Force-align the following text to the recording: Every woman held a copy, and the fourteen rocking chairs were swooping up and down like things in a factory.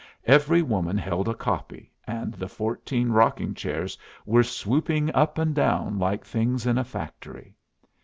Every 0.25 0.63
woman 0.63 0.97
held 0.97 1.27
a 1.27 1.35
copy, 1.35 1.91
and 2.07 2.33
the 2.33 2.47
fourteen 2.47 3.11
rocking 3.11 3.53
chairs 3.53 3.99
were 4.25 4.41
swooping 4.41 5.13
up 5.13 5.37
and 5.37 5.53
down 5.53 5.99
like 5.99 6.25
things 6.25 6.65
in 6.65 6.79
a 6.79 6.83
factory. 6.83 7.55